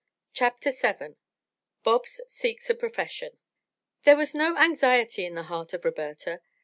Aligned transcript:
CHAPTER 0.33 0.71
VII. 0.71 1.13
BOBS 1.83 2.21
SEEKS 2.25 2.71
A 2.71 2.73
PROFESSION 2.73 3.37
There 4.01 4.15
was 4.17 4.33
no 4.33 4.57
anxiety 4.57 5.27
in 5.27 5.35
the 5.35 5.43
heart 5.43 5.73
of 5.75 5.85
Roberta. 5.85 6.41